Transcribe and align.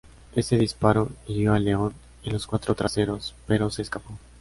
Este 0.35 0.57
disparo 0.57 1.09
hirió 1.27 1.53
al 1.53 1.63
león 1.63 1.93
en 2.23 2.33
los 2.33 2.47
cuartos 2.47 2.75
traseros, 2.75 3.35
pero 3.45 3.69
se 3.69 3.83
escapó. 3.83 4.17